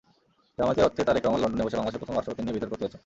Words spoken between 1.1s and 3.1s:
রহমান লন্ডনে বসে বাংলাদেশের প্রথম রাষ্ট্রপতি নিয়ে বিতর্ক তুলেছেন।